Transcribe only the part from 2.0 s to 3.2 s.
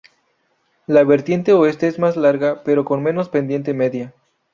larga, pero con